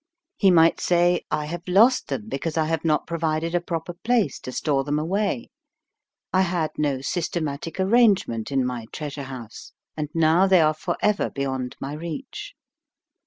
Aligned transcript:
He 0.35 0.49
might 0.49 0.79
say 0.79 1.21
I 1.29 1.45
have 1.45 1.61
lost 1.67 2.07
them 2.07 2.27
be 2.27 2.39
cause 2.39 2.57
I 2.57 2.65
have 2.65 2.83
not 2.83 3.05
provided 3.05 3.53
a 3.53 3.61
proper 3.61 3.93
place 3.93 4.39
to 4.39 4.51
store 4.51 4.83
them 4.83 4.97
away. 4.97 5.51
I 6.33 6.41
had 6.41 6.71
no 6.79 7.01
systematic 7.01 7.79
arrangement 7.79 8.51
in 8.51 8.65
my 8.65 8.87
treas 8.91 9.15
ure 9.17 9.25
house, 9.27 9.73
and 9.95 10.09
now 10.15 10.47
they 10.47 10.59
are 10.61 10.73
forever 10.73 11.29
beyond 11.29 11.75
my 11.79 11.93
reach. 11.93 12.55